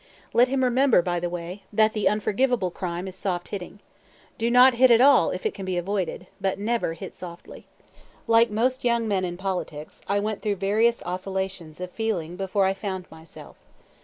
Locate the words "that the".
1.71-2.09